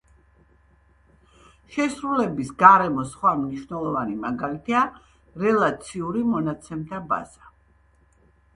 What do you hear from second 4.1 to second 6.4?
მაგალითია რელაციური